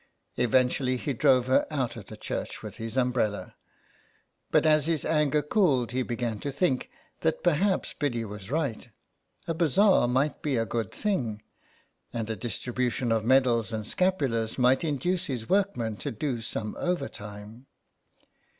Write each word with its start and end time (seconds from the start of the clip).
Eventually 0.35 0.97
he 0.97 1.13
drove 1.13 1.45
her 1.45 1.67
out 1.69 1.95
of 1.95 2.07
the 2.07 2.17
church 2.17 2.63
with 2.63 2.77
his 2.77 2.97
umbrella. 2.97 3.55
But 4.49 4.65
as 4.65 4.87
his 4.87 5.05
anger 5.05 5.43
cooled 5.43 5.91
he 5.91 6.01
began 6.01 6.39
to 6.39 6.51
think 6.51 6.89
that 7.19 7.43
perhaps 7.43 7.93
Biddy 7.93 8.25
was 8.25 8.49
right— 8.49 8.89
a 9.47 9.53
bazaar 9.53 10.07
might 10.07 10.41
be 10.41 10.57
a 10.57 10.65
good 10.65 10.91
thing, 10.91 11.43
and 12.11 12.27
a 12.31 12.35
distribution 12.35 13.11
of 13.11 13.23
medals 13.23 13.71
and 13.71 13.85
scapulars 13.85 14.57
might 14.57 14.83
induce 14.83 15.27
his 15.27 15.47
workmen 15.47 15.97
to 15.97 16.09
do 16.09 16.41
some 16.41 16.75
overtime. 16.79 17.67